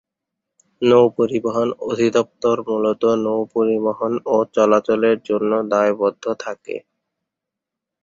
[0.81, 6.75] নৌপরিবহন অধিদপ্তর মূলত নৌপরিবহন ও চলাচলের জন্য দায়বদ্ধ থাকে।